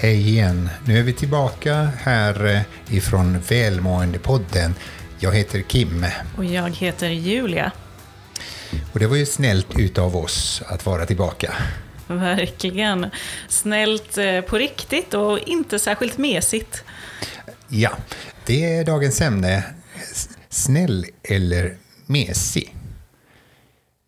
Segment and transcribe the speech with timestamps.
[0.00, 0.68] Hej igen!
[0.84, 2.60] Nu är vi tillbaka här eh,
[2.96, 4.74] ifrån Välmåendepodden.
[5.18, 6.06] Jag heter Kim.
[6.36, 7.72] Och jag heter Julia.
[8.92, 11.54] Och det var ju snällt utav oss att vara tillbaka.
[12.06, 13.06] Verkligen.
[13.48, 16.84] Snällt eh, på riktigt och inte särskilt mesigt.
[17.68, 17.90] Ja,
[18.46, 19.64] det är dagens ämne.
[20.48, 22.74] Snäll eller mesig?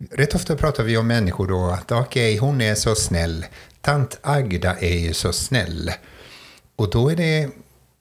[0.08, 3.46] Rätt ofta pratar vi om människor då att okej, okay, hon är så snäll.
[3.80, 5.90] Tant Agda är ju så snäll.
[6.76, 7.50] Och då är det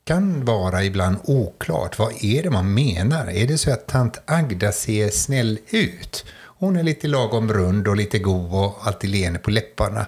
[0.03, 1.99] kan vara ibland oklart.
[1.99, 3.27] Vad är det man menar?
[3.27, 6.25] Är det så att tant Agda ser snäll ut?
[6.59, 10.05] Hon är lite lagom rund och lite god och alltid leende på läpparna.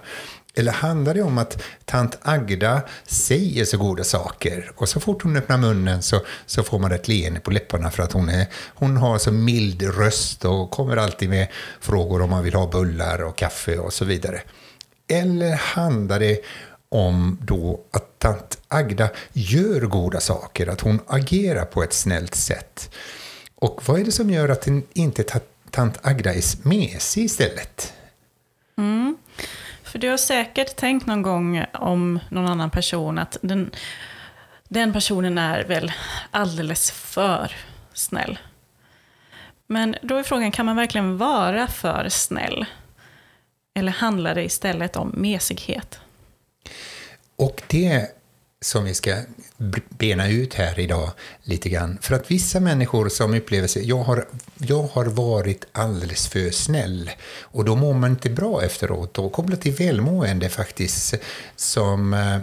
[0.53, 5.37] Eller handlar det om att tant Agda säger så goda saker och så fort hon
[5.37, 8.97] öppnar munnen så, så får man ett leende på läpparna för att hon, är, hon
[8.97, 11.47] har så mild röst och kommer alltid med
[11.79, 14.41] frågor om man vill ha bullar och kaffe och så vidare.
[15.07, 16.41] Eller handlar det
[16.89, 22.89] om då att tant Agda gör goda saker, att hon agerar på ett snällt sätt?
[23.55, 25.23] Och vad är det som gör att inte
[25.71, 27.93] tant Agda är mesig istället?
[28.77, 29.17] Mm.
[29.91, 33.71] För du har säkert tänkt någon gång om någon annan person att den,
[34.67, 35.91] den personen är väl
[36.31, 37.55] alldeles för
[37.93, 38.39] snäll.
[39.67, 42.65] Men då är frågan, kan man verkligen vara för snäll?
[43.73, 45.99] Eller handlar det istället om mesighet?
[47.35, 48.07] Och det
[48.61, 49.15] som vi ska
[49.89, 51.11] bena ut här idag
[51.43, 51.97] lite grann.
[52.01, 57.11] För att vissa människor som upplever sig, jag har, jag har varit alldeles för snäll
[57.41, 59.19] och då mår man inte bra efteråt.
[59.19, 61.15] Och kopplat till välmående faktiskt,
[61.55, 62.37] som eh,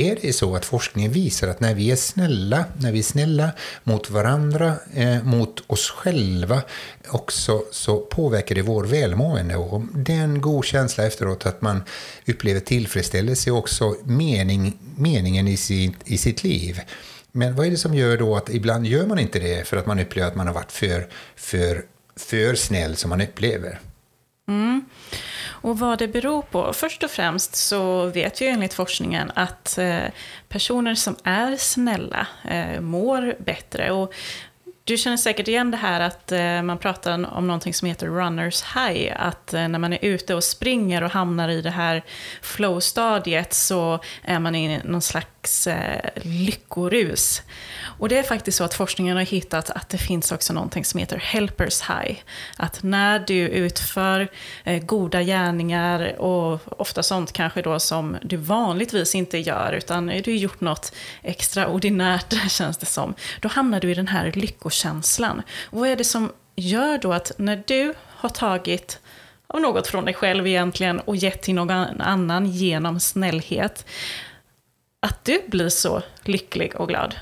[0.00, 3.50] är det så att forskningen visar att när vi är snälla, när vi är snälla
[3.84, 6.62] mot varandra, eh, mot oss själva
[7.08, 9.56] också, så påverkar det vår välmående.
[9.56, 11.82] Och det är en god känsla efteråt att man
[12.26, 16.80] upplever tillfredsställelse och också mening, meningen i, sin, i sitt liv.
[17.32, 19.86] Men vad är det som gör då att ibland gör man inte det för att
[19.86, 21.84] man upplever att man har varit för, för,
[22.16, 23.80] för snäll som man upplever?
[24.48, 24.84] Mm.
[25.60, 26.72] Och vad det beror på?
[26.72, 30.02] Först och främst så vet vi enligt forskningen att eh,
[30.48, 33.90] personer som är snälla eh, mår bättre.
[33.90, 34.14] Och
[34.88, 38.62] du känner säkert igen det här att eh, man pratar om någonting som heter runners
[38.62, 39.12] high.
[39.16, 42.04] Att eh, när man är ute och springer och hamnar i det här
[42.42, 47.42] flow-stadiet så är man i någon slags eh, lyckorus.
[47.98, 51.00] Och det är faktiskt så att forskningen har hittat att det finns också någonting som
[51.00, 52.18] heter helpers high.
[52.56, 54.28] Att när du utför
[54.80, 60.60] goda gärningar och ofta sånt kanske då som du vanligtvis inte gör, utan du gjort
[60.60, 64.30] något extraordinärt känns det som, då hamnar du i den här
[64.78, 65.42] lyckokänslan.
[65.70, 69.00] Och vad är det som gör då att när du har tagit
[69.46, 73.86] av något från dig själv egentligen och gett till någon annan genom snällhet,
[75.00, 77.14] att du blir så lycklig och glad.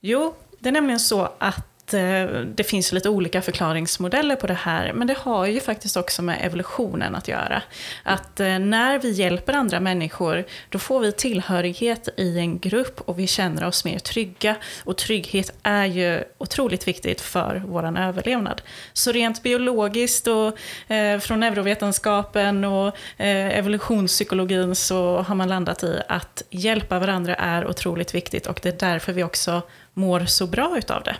[0.00, 4.92] Jo, det är nämligen så att Eh, det finns lite olika förklaringsmodeller på det här,
[4.92, 7.62] men det har ju faktiskt också med evolutionen att göra.
[8.02, 13.18] Att eh, när vi hjälper andra människor, då får vi tillhörighet i en grupp och
[13.18, 14.56] vi känner oss mer trygga.
[14.84, 18.62] Och trygghet är ju otroligt viktigt för vår överlevnad.
[18.92, 22.86] Så rent biologiskt och eh, från neurovetenskapen och
[23.16, 28.68] eh, evolutionspsykologin så har man landat i att hjälpa varandra är otroligt viktigt och det
[28.68, 29.62] är därför vi också
[29.94, 31.16] mår så bra utav det.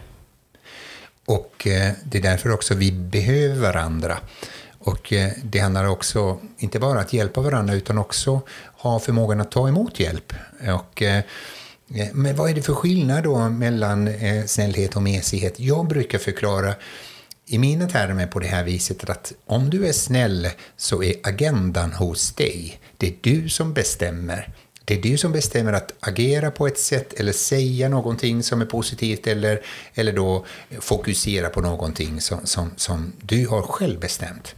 [1.30, 4.18] Och eh, det är därför också vi behöver varandra.
[4.78, 8.40] Och eh, det handlar också, inte bara att hjälpa varandra, utan också
[8.76, 10.32] ha förmågan att ta emot hjälp.
[10.74, 11.22] Och, eh,
[12.12, 14.10] men vad är det för skillnad då mellan
[14.46, 15.60] snällhet och mesighet?
[15.60, 16.74] Jag brukar förklara
[17.46, 21.92] i mina termer på det här viset att om du är snäll så är agendan
[21.92, 22.80] hos dig.
[22.96, 24.54] Det är du som bestämmer.
[24.90, 28.66] Det är du som bestämmer att agera på ett sätt eller säga någonting som är
[28.66, 29.60] positivt eller,
[29.94, 30.46] eller då
[30.80, 34.54] fokusera på någonting som, som, som du har själv bestämt.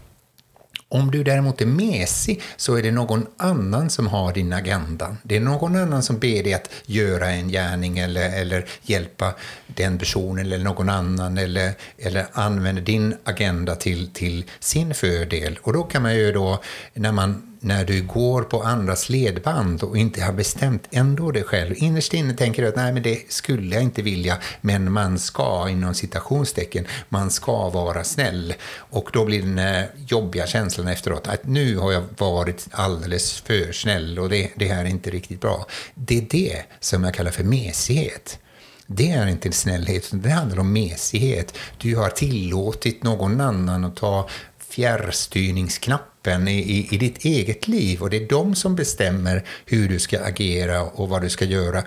[0.89, 5.17] Om du däremot är mesig så är det någon annan som har din agenda.
[5.23, 9.35] Det är någon annan som ber dig att göra en gärning eller, eller hjälpa
[9.67, 15.59] den personen eller någon annan eller, eller använder din agenda till, till sin fördel.
[15.63, 16.63] Och då kan man ju då,
[16.95, 21.75] när man när du går på andras ledband och inte har bestämt ändå det själv.
[21.77, 25.69] Innerst inne tänker du att nej, men det skulle jag inte vilja, men man ska
[25.69, 28.55] inom citationstecken, man ska vara snäll.
[28.75, 33.73] Och då blir den eh, jobbiga känslan efteråt att nu har jag varit alldeles för
[33.73, 35.67] snäll och det, det här är inte riktigt bra.
[35.95, 38.39] Det är det som jag kallar för mesighet.
[38.87, 41.59] Det är inte snällhet, det handlar om mesighet.
[41.79, 44.29] Du har tillåtit någon annan att ta
[44.73, 49.99] fjärrstyrningsknappen i, i, i ditt eget liv och det är de som bestämmer hur du
[49.99, 51.85] ska agera och vad du ska göra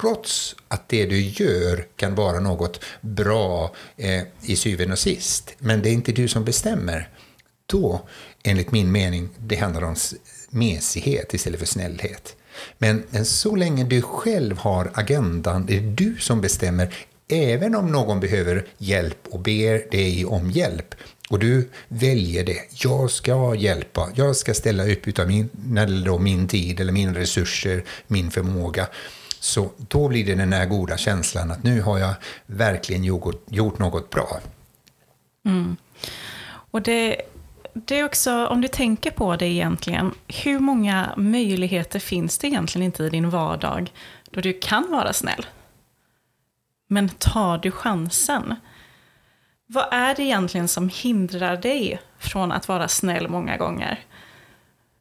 [0.00, 5.54] trots att det du gör kan vara något bra eh, i syvende och sist.
[5.58, 7.08] Men det är inte du som bestämmer.
[7.66, 8.08] Då,
[8.44, 9.96] enligt min mening, det handlar om
[10.50, 12.36] mesighet istället för snällhet.
[12.78, 16.94] Men, men så länge du själv har agendan, det är du som bestämmer,
[17.28, 20.94] även om någon behöver hjälp och ber dig om hjälp,
[21.30, 22.58] och du väljer det.
[22.84, 24.08] Jag ska hjälpa.
[24.14, 28.86] Jag ska ställa upp utav min, eller min tid, eller mina resurser, min förmåga.
[29.40, 32.14] Så då blir det den här goda känslan att nu har jag
[32.46, 34.40] verkligen gjort, gjort något bra.
[35.44, 35.76] Mm.
[36.46, 37.22] Och det,
[37.72, 42.84] det är också, om du tänker på det egentligen, hur många möjligheter finns det egentligen
[42.84, 43.92] inte i din vardag
[44.30, 45.46] då du kan vara snäll?
[46.88, 48.54] Men tar du chansen?
[49.74, 54.04] Vad är det egentligen som hindrar dig från att vara snäll många gånger?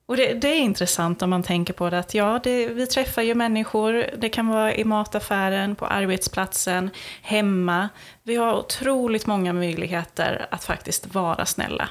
[0.06, 3.22] Och det, det, är intressant om man tänker på det att ja, det, vi träffar
[3.22, 6.90] ju människor, det kan vara i mataffären, på arbetsplatsen,
[7.22, 7.90] hemma.
[8.24, 11.90] Vi har otroligt många möjligheter att faktiskt vara snälla.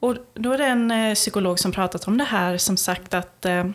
[0.00, 3.44] Och då är det en eh, psykolog som pratat om det här som sagt att
[3.44, 3.66] eh,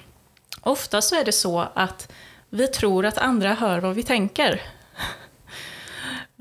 [0.61, 2.11] ofta så är det så att
[2.49, 4.61] vi tror att andra hör vad vi tänker.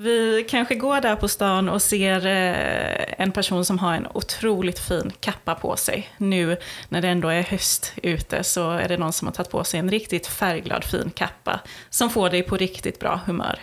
[0.02, 4.78] Vi kanske går där på stan och ser eh, en person som har en otroligt
[4.78, 6.08] fin kappa på sig.
[6.16, 6.56] Nu
[6.88, 9.80] när det ändå är höst ute så är det någon som har tagit på sig
[9.80, 11.60] en riktigt färgglad fin kappa
[11.90, 13.58] som får dig på riktigt bra humör.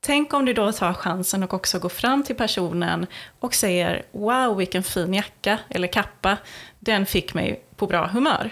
[0.00, 3.06] Tänk om du då tar chansen och också går fram till personen
[3.40, 6.36] och säger “Wow, vilken fin jacka eller kappa,
[6.78, 8.50] den fick mig på bra humör”.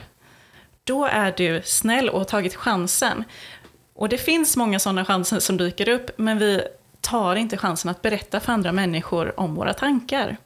[0.84, 3.24] Då är du snäll och har tagit chansen.
[4.00, 6.62] Och det finns många sådana chanser som dyker upp, men vi
[7.00, 10.36] tar inte chansen att berätta för andra människor om våra tankar.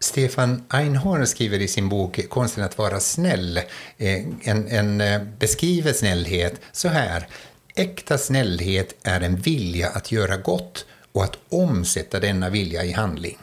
[0.00, 3.56] Stefan Einhorn skriver i sin bok Konsten att vara snäll,
[3.96, 7.28] eh, en, en eh, beskriver snällhet så här.
[7.74, 13.38] Äkta snällhet är en vilja att göra gott och att omsätta denna vilja i handling.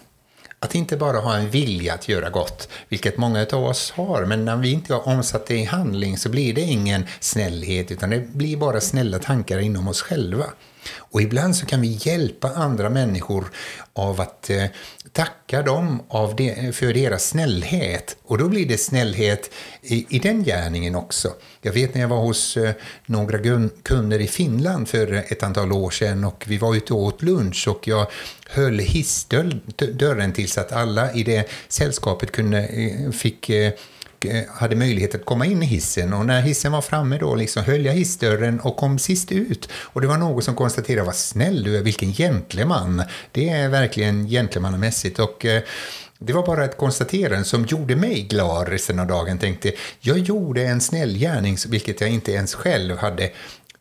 [0.63, 4.45] Att inte bara ha en vilja att göra gott, vilket många av oss har, men
[4.45, 8.19] när vi inte har omsatt det i handling så blir det ingen snällhet, utan det
[8.19, 10.45] blir bara snälla tankar inom oss själva.
[10.97, 13.51] Och ibland så kan vi hjälpa andra människor
[13.93, 14.65] av att eh,
[15.11, 18.17] tacka dem av det, för deras snällhet.
[18.23, 19.51] Och då blir det snällhet
[19.81, 21.33] i, i den gärningen också.
[21.61, 22.71] Jag vet när jag var hos eh,
[23.05, 27.21] några kunder i Finland för ett antal år sedan och vi var ute och åt
[27.21, 28.07] lunch och jag
[28.47, 33.73] höll hissdörren tills att alla i det sällskapet kunde, eh, fick eh,
[34.25, 37.63] Eh, hade möjlighet att komma in i hissen och när hissen var framme då liksom
[37.63, 39.69] höll jag hissdörren och kom sist ut.
[39.73, 43.03] Och det var någon som konstaterade, vad snäll du är, vilken gentleman.
[43.31, 45.63] Det är verkligen gentlemannamässigt och eh,
[46.19, 49.39] det var bara ett konstaterande som gjorde mig glad resten av dagen.
[49.39, 53.23] Tänkte, jag gjorde en snäll gärning, vilket jag inte ens själv hade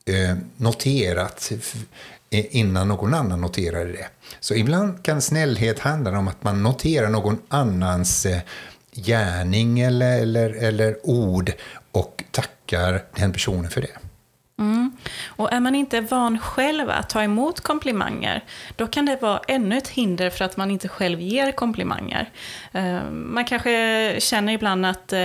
[0.04, 1.52] eh, noterat
[2.30, 4.06] innan någon annan noterade det.
[4.40, 8.38] Så ibland kan snällhet handla om att man noterar någon annans eh,
[8.92, 11.52] gärning eller, eller, eller ord
[11.92, 13.98] och tackar den personen för det.
[14.58, 14.96] Mm.
[15.26, 18.44] Och är man inte van själv att ta emot komplimanger,
[18.76, 22.30] då kan det vara ännu ett hinder för att man inte själv ger komplimanger.
[22.72, 25.18] Eh, man kanske känner ibland att eh,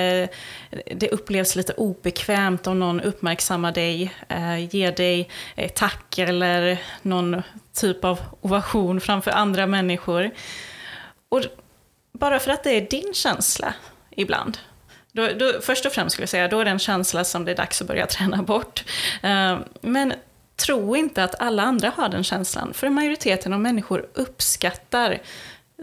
[0.96, 5.30] det upplevs lite obekvämt om någon uppmärksammar dig, eh, ger dig
[5.76, 7.42] tack eller någon
[7.74, 10.32] typ av ovation framför andra människor.
[11.30, 11.42] Och
[12.20, 13.74] bara för att det är din känsla
[14.10, 14.58] ibland.
[15.12, 17.52] Då, då, först och främst skulle jag säga, då är det en känsla som det
[17.52, 18.84] är dags att börja träna bort.
[19.24, 20.14] Eh, men
[20.56, 25.22] tro inte att alla andra har den känslan, för majoriteten av människor uppskattar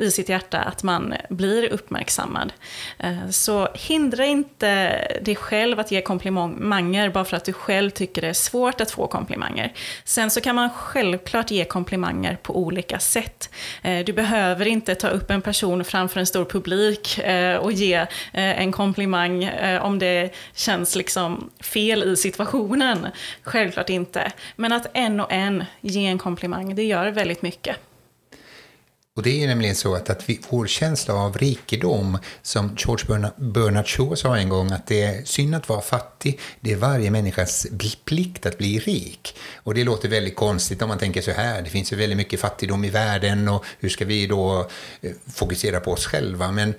[0.01, 2.53] i sitt hjärta att man blir uppmärksammad.
[2.99, 8.23] Eh, så hindra inte dig själv att ge komplimanger bara för att du själv tycker
[8.23, 9.73] det är svårt att få komplimanger.
[10.05, 13.51] Sen så kan man självklart ge komplimanger på olika sätt.
[13.83, 18.07] Eh, du behöver inte ta upp en person framför en stor publik eh, och ge
[18.33, 23.07] en komplimang om det känns liksom fel i situationen.
[23.43, 24.33] Självklart inte.
[24.57, 27.77] Men att en och en ge en komplimang, det gör väldigt mycket.
[29.17, 33.87] Och det är nämligen så att, att vi, vår känsla av rikedom, som George Bernard
[33.87, 37.67] Shaw sa en gång, att det är synd att vara fattig, det är varje människas
[38.05, 39.37] plikt att bli rik.
[39.55, 42.41] Och det låter väldigt konstigt om man tänker så här, det finns ju väldigt mycket
[42.41, 46.53] fattigdom i världen och hur ska vi då eh, fokusera på oss själva?
[46.53, 46.75] Men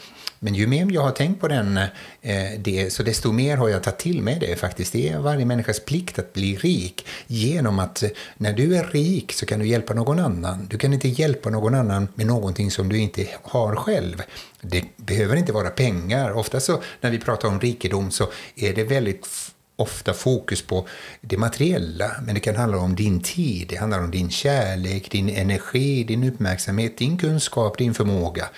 [0.45, 1.77] men ju mer jag har tänkt på den,
[2.21, 4.93] eh, det, så desto mer har jag tagit till mig det faktiskt.
[4.93, 9.33] Det är varje människas plikt att bli rik genom att eh, när du är rik
[9.33, 10.67] så kan du hjälpa någon annan.
[10.69, 14.21] Du kan inte hjälpa någon annan med med någonting som du inte har själv.
[14.61, 16.31] Det behöver inte vara pengar.
[16.31, 19.27] Ofta så när vi pratar om rikedom så är det väldigt
[19.75, 20.87] ofta fokus på
[21.21, 25.29] det materiella, men det kan handla om din tid, det handlar om din kärlek, din
[25.29, 28.49] energi, din uppmärksamhet, din kunskap, din förmåga.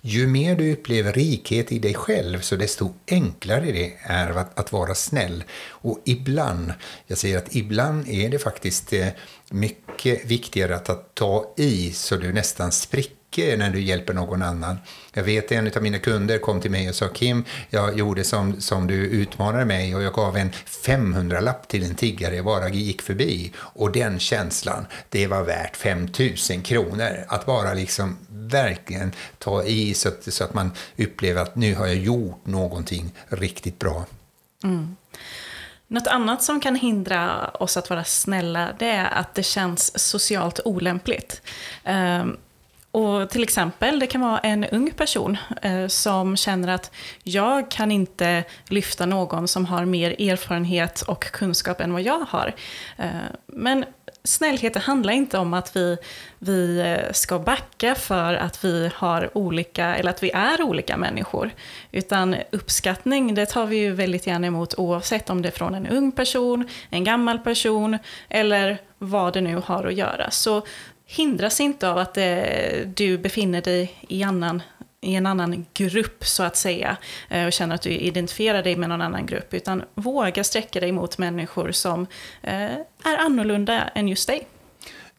[0.00, 4.72] Ju mer du upplever rikhet i dig själv, så desto enklare det är att, att
[4.72, 5.44] vara snäll.
[5.68, 6.72] Och ibland,
[7.06, 9.08] jag säger att ibland är det faktiskt eh,
[9.50, 14.78] mycket viktigare att ta i så du nästan spricker mycket när du hjälper någon annan.
[15.14, 18.60] Jag vet en av mina kunder kom till mig och sa Kim, jag gjorde som,
[18.60, 20.50] som du utmanade mig och jag gav en
[20.84, 23.52] 500-lapp till en tiggare jag bara gick förbi.
[23.58, 27.24] Och den känslan, det var värt 5000 kronor.
[27.28, 31.86] Att bara liksom verkligen ta i så att, så att man upplever att nu har
[31.86, 34.06] jag gjort någonting riktigt bra.
[34.64, 34.96] Mm.
[35.90, 40.60] Något annat som kan hindra oss att vara snälla, det är att det känns socialt
[40.64, 41.42] olämpligt.
[41.86, 42.36] Um,
[42.90, 46.90] och till exempel, det kan vara en ung person eh, som känner att
[47.22, 52.54] jag kan inte lyfta någon som har mer erfarenhet och kunskap än vad jag har.
[52.96, 53.08] Eh,
[53.46, 53.84] men
[54.24, 55.96] snällhet handlar inte om att vi,
[56.38, 61.50] vi eh, ska backa för att vi har olika, eller att vi är olika människor.
[61.92, 65.86] Utan uppskattning, det tar vi ju väldigt gärna emot oavsett om det är från en
[65.86, 70.30] ung person, en gammal person eller vad det nu har att göra.
[70.30, 70.62] Så
[71.10, 74.62] hindras inte av att eh, du befinner dig i, annan,
[75.00, 76.96] i en annan grupp, så att säga,
[77.28, 80.92] eh, och känner att du identifierar dig med någon annan grupp, utan våga sträcka dig
[80.92, 82.06] mot människor som
[82.42, 82.72] eh,
[83.04, 84.46] är annorlunda än just dig.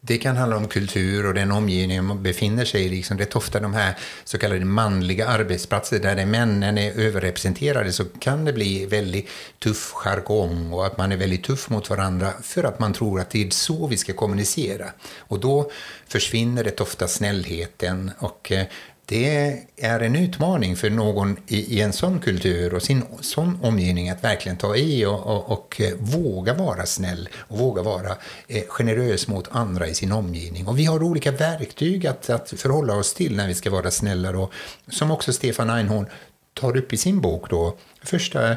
[0.01, 2.89] Det kan handla om kultur och den omgivning man befinner sig i.
[2.89, 3.17] Liksom.
[3.17, 8.45] Det är ofta de här så kallade manliga arbetsplatser där männen är överrepresenterade så kan
[8.45, 9.29] det bli väldigt
[9.59, 13.29] tuff jargong och att man är väldigt tuff mot varandra för att man tror att
[13.29, 14.85] det är så vi ska kommunicera.
[15.17, 15.71] Och då
[16.07, 18.65] försvinner det ofta snällheten och eh,
[19.09, 24.09] det är en utmaning för någon i, i en sån kultur och sin sån omgivning
[24.09, 28.15] att verkligen ta i och, och, och eh, våga vara snäll och våga vara
[28.47, 30.67] eh, generös mot andra i sin omgivning.
[30.67, 34.31] Och vi har olika verktyg att, att förhålla oss till när vi ska vara snälla.
[34.31, 34.51] Då,
[34.87, 36.05] som också Stefan Einhorn
[36.53, 37.49] tar upp i sin bok.
[37.49, 37.77] Då.
[38.03, 38.55] Första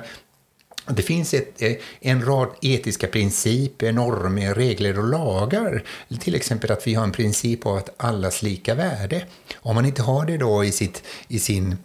[0.86, 5.84] det finns ett, eh, en rad etiska principer, normer, regler och lagar.
[6.20, 9.24] Till exempel att vi har en princip av att allas lika värde.
[9.56, 11.76] Om man inte har det då i, sitt, i sin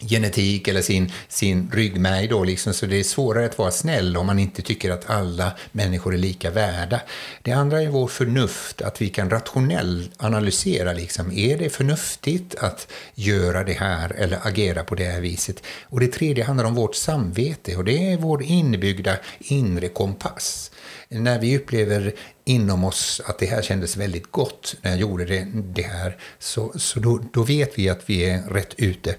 [0.00, 4.26] genetik eller sin, sin ryggmärg då liksom, så det är svårare att vara snäll om
[4.26, 7.00] man inte tycker att alla människor är lika värda.
[7.42, 12.88] Det andra är vår förnuft, att vi kan rationellt analysera liksom, är det förnuftigt att
[13.14, 15.62] göra det här eller agera på det här viset?
[15.84, 20.70] Och det tredje handlar om vårt samvete och det är vår inbyggda inre kompass.
[21.08, 22.12] När vi upplever
[22.44, 26.72] inom oss att det här kändes väldigt gott när jag gjorde det, det här, så,
[26.76, 29.14] så då, då vet vi att vi är rätt ute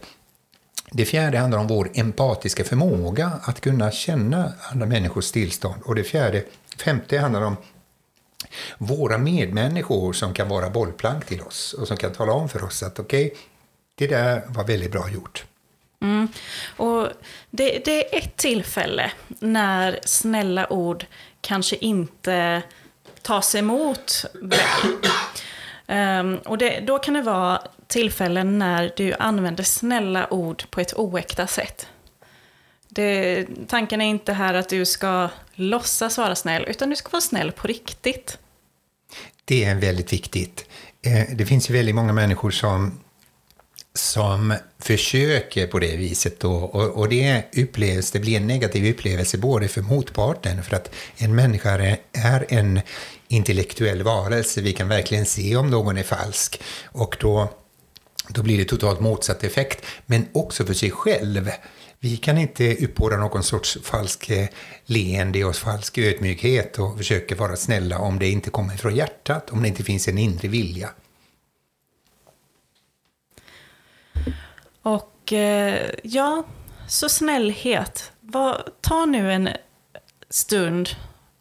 [0.91, 5.81] det fjärde handlar om vår empatiska förmåga att kunna känna andra människors tillstånd.
[5.85, 6.43] Och det fjärde,
[6.77, 7.57] femte handlar om
[8.77, 12.83] våra medmänniskor som kan vara bollplank till oss och som kan tala om för oss
[12.83, 13.37] att okej, okay,
[13.95, 15.45] det där var väldigt bra gjort.
[16.01, 16.27] Mm.
[16.77, 17.07] Och
[17.49, 21.05] det, det, är ett tillfälle när snälla ord
[21.41, 22.61] kanske inte
[23.21, 25.09] tas emot väl.
[25.87, 30.93] Um, och det, då kan det vara tillfällen när du använder snälla ord på ett
[30.93, 31.87] oäkta sätt.
[32.89, 37.21] Det, tanken är inte här att du ska låtsas vara snäll, utan du ska vara
[37.21, 38.37] snäll på riktigt.
[39.45, 40.65] Det är väldigt viktigt.
[41.01, 42.99] Eh, det finns ju väldigt många människor som,
[43.93, 49.37] som försöker på det viset då, och, och det upplevs, det blir en negativ upplevelse
[49.37, 52.81] både för motparten, för att en människa är en
[53.27, 57.53] intellektuell varelse, vi kan verkligen se om någon är falsk, och då
[58.29, 61.51] då blir det totalt motsatt effekt, men också för sig själv.
[61.99, 64.47] Vi kan inte uppbåda någon sorts falsk eh,
[64.85, 69.61] leende och falsk ödmjukhet och försöka vara snälla om det inte kommer från hjärtat, om
[69.61, 70.89] det inte finns en inre vilja.
[74.81, 76.43] Och eh, ja,
[76.87, 78.11] så snällhet.
[78.81, 79.49] Ta nu en
[80.29, 80.89] stund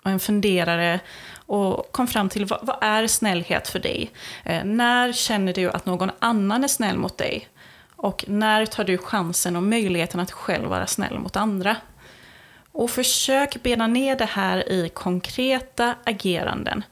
[0.05, 1.01] och en funderare
[1.49, 4.11] och kom fram till vad, vad är snällhet för dig?
[4.45, 7.49] Eh, när känner du att någon annan är snäll mot dig?
[7.97, 11.77] Och när tar du chansen och möjligheten att själv vara snäll mot andra?
[12.73, 16.85] Och försök bena ner det här i konkreta ageranden.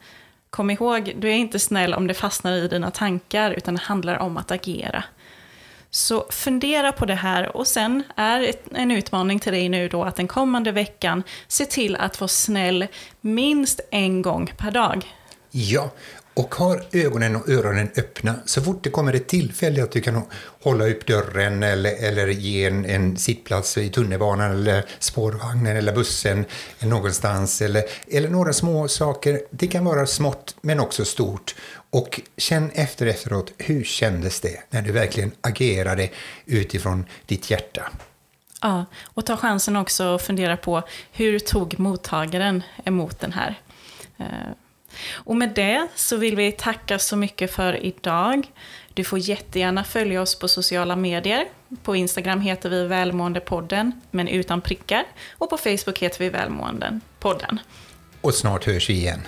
[0.49, 4.17] Kom ihåg, du är inte snäll om det fastnar i dina tankar, utan det handlar
[4.17, 5.03] om att agera.
[5.91, 10.15] Så fundera på det här och sen är en utmaning till dig nu då att
[10.15, 12.87] den kommande veckan se till att vara snäll
[13.21, 15.13] minst en gång per dag.
[15.51, 15.91] Ja,
[16.37, 20.21] och har ögonen och öronen öppna så fort det kommer ett tillfälle att du kan
[20.63, 26.45] hålla upp dörren eller, eller ge en, en sittplats i tunnelbanan eller spårvagnen eller bussen
[26.79, 29.41] eller någonstans eller, eller några små saker.
[29.51, 31.55] Det kan vara smått men också stort.
[31.89, 36.09] Och känn efter efteråt, hur kändes det när du verkligen agerade
[36.45, 37.91] utifrån ditt hjärta?
[38.61, 43.59] Ja, och ta chansen också att fundera på hur tog mottagaren emot den här?
[44.17, 44.25] Eh,
[45.13, 48.51] och med det så vill vi tacka så mycket för idag.
[48.93, 51.45] Du får jättegärna följa oss på sociala medier.
[51.83, 55.03] På Instagram heter vi Välmåendepodden, men utan prickar.
[55.37, 57.59] Och på Facebook heter vi Välmåendepodden.
[58.21, 59.21] Och snart hörs vi igen.